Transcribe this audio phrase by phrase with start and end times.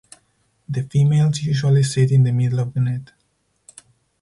[0.67, 3.11] The females usually sit in the middle of the net.